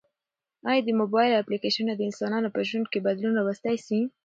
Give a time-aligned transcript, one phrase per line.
[0.69, 4.01] ایا د موبایل اپلیکیشنونه د انسانانو په ژوند کې بدلون راوستی؟